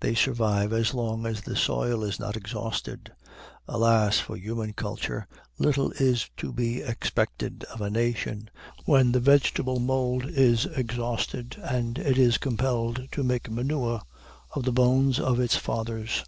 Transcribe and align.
They 0.00 0.14
survive 0.14 0.70
as 0.74 0.92
long 0.92 1.24
as 1.24 1.40
the 1.40 1.56
soil 1.56 2.04
is 2.04 2.20
not 2.20 2.36
exhausted. 2.36 3.10
Alas 3.66 4.18
for 4.20 4.36
human 4.36 4.74
culture! 4.74 5.26
little 5.58 5.92
is 5.92 6.28
to 6.36 6.52
be 6.52 6.82
expected 6.82 7.64
of 7.72 7.80
a 7.80 7.88
nation, 7.88 8.50
when 8.84 9.12
the 9.12 9.18
vegetable 9.20 9.80
mould 9.80 10.26
is 10.26 10.66
exhausted, 10.66 11.56
and 11.62 11.96
it 11.98 12.18
is 12.18 12.36
compelled 12.36 13.08
to 13.12 13.24
make 13.24 13.50
manure 13.50 14.02
of 14.50 14.64
the 14.64 14.72
bones 14.72 15.18
of 15.18 15.40
its 15.40 15.56
fathers. 15.56 16.22